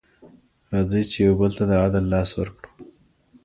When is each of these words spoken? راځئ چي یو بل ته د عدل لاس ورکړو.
راځئ 0.73 1.03
چي 1.11 1.17
یو 1.27 1.33
بل 1.39 1.51
ته 1.57 1.63
د 1.69 1.71
عدل 1.83 2.03
لاس 2.13 2.29
ورکړو. 2.39 2.69